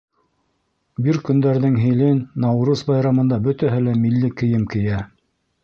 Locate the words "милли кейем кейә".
4.07-5.07